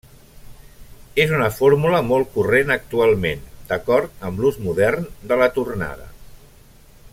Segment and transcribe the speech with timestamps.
[1.25, 6.11] És una fórmula molt corrent actualment, d'acord amb l'ús modern de la tornada.